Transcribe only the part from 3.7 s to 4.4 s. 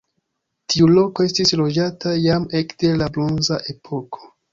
epoko.